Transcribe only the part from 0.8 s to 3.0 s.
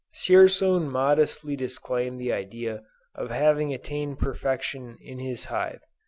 modestly disclaimed the idea